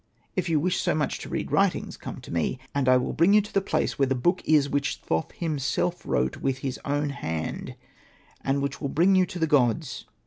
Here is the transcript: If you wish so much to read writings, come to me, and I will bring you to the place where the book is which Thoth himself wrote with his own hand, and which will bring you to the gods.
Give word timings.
If 0.35 0.49
you 0.49 0.59
wish 0.59 0.79
so 0.79 0.95
much 0.95 1.19
to 1.19 1.29
read 1.29 1.51
writings, 1.51 1.95
come 1.95 2.21
to 2.21 2.33
me, 2.33 2.57
and 2.73 2.89
I 2.89 2.97
will 2.97 3.13
bring 3.13 3.33
you 3.33 3.41
to 3.41 3.53
the 3.53 3.61
place 3.61 3.99
where 3.99 4.07
the 4.07 4.15
book 4.15 4.41
is 4.45 4.67
which 4.67 4.95
Thoth 5.05 5.31
himself 5.33 6.03
wrote 6.07 6.37
with 6.37 6.57
his 6.65 6.79
own 6.83 7.11
hand, 7.11 7.75
and 8.43 8.63
which 8.63 8.81
will 8.81 8.89
bring 8.89 9.13
you 9.15 9.27
to 9.27 9.37
the 9.37 9.45
gods. 9.45 10.05